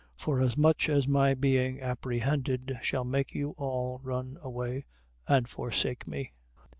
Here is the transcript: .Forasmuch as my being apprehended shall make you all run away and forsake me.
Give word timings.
.Forasmuch 0.17 0.89
as 0.89 1.07
my 1.07 1.35
being 1.35 1.79
apprehended 1.79 2.79
shall 2.81 3.03
make 3.03 3.35
you 3.35 3.51
all 3.51 3.99
run 4.03 4.39
away 4.41 4.85
and 5.27 5.47
forsake 5.47 6.07
me. 6.07 6.33